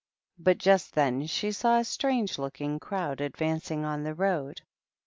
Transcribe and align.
But 0.39 0.57
just 0.57 0.95
then 0.95 1.27
she 1.27 1.51
saw 1.51 1.77
a 1.77 1.83
strange 1.83 2.39
looking 2.39 2.79
crowd 2.79 3.21
ad 3.21 3.37
vancing 3.37 3.85
on 3.85 4.01
the 4.01 4.15
road. 4.15 4.61